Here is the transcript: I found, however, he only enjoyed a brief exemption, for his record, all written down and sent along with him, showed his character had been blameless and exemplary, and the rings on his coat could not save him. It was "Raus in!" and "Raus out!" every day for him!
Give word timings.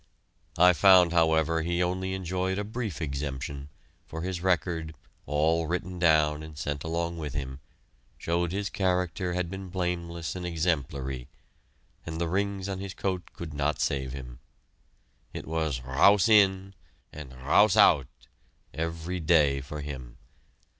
I 0.57 0.73
found, 0.73 1.11
however, 1.13 1.61
he 1.61 1.83
only 1.83 2.15
enjoyed 2.15 2.57
a 2.57 2.63
brief 2.63 3.03
exemption, 3.03 3.69
for 4.07 4.23
his 4.23 4.41
record, 4.41 4.95
all 5.27 5.67
written 5.67 5.99
down 5.99 6.41
and 6.41 6.57
sent 6.57 6.83
along 6.83 7.19
with 7.19 7.35
him, 7.35 7.59
showed 8.17 8.51
his 8.51 8.71
character 8.71 9.33
had 9.33 9.47
been 9.51 9.69
blameless 9.69 10.35
and 10.35 10.43
exemplary, 10.43 11.27
and 12.03 12.19
the 12.19 12.27
rings 12.27 12.67
on 12.67 12.79
his 12.79 12.95
coat 12.95 13.29
could 13.33 13.53
not 13.53 13.79
save 13.79 14.11
him. 14.11 14.39
It 15.33 15.45
was 15.45 15.81
"Raus 15.81 16.27
in!" 16.27 16.73
and 17.13 17.33
"Raus 17.35 17.77
out!" 17.77 18.07
every 18.73 19.19
day 19.19 19.61
for 19.61 19.81
him! 19.81 20.17